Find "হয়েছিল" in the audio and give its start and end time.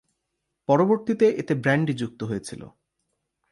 2.23-2.61